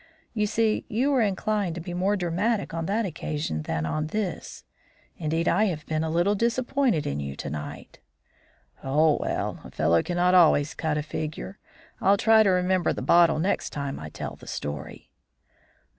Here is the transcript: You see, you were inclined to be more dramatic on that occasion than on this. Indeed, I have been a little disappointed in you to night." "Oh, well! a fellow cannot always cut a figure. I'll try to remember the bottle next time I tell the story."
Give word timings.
You 0.33 0.47
see, 0.47 0.83
you 0.89 1.11
were 1.11 1.21
inclined 1.21 1.75
to 1.75 1.81
be 1.81 1.93
more 1.93 2.15
dramatic 2.15 2.73
on 2.73 2.87
that 2.87 3.05
occasion 3.05 3.61
than 3.61 3.85
on 3.85 4.07
this. 4.07 4.63
Indeed, 5.19 5.47
I 5.47 5.65
have 5.65 5.85
been 5.85 6.03
a 6.03 6.09
little 6.09 6.33
disappointed 6.33 7.05
in 7.05 7.19
you 7.19 7.35
to 7.35 7.51
night." 7.51 7.99
"Oh, 8.83 9.17
well! 9.21 9.59
a 9.63 9.69
fellow 9.69 10.01
cannot 10.01 10.33
always 10.33 10.73
cut 10.73 10.97
a 10.97 11.03
figure. 11.03 11.59
I'll 12.01 12.17
try 12.17 12.41
to 12.41 12.49
remember 12.49 12.93
the 12.93 13.03
bottle 13.03 13.37
next 13.37 13.69
time 13.69 13.99
I 13.99 14.09
tell 14.09 14.35
the 14.35 14.47
story." 14.47 15.11